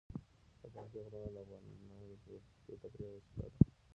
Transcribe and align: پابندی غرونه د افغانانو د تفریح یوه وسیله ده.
پابندی 0.59 0.99
غرونه 1.11 1.31
د 1.33 1.37
افغانانو 1.41 2.09
د 2.23 2.27
تفریح 2.81 3.09
یوه 3.11 3.17
وسیله 3.25 3.47
ده. 3.51 3.59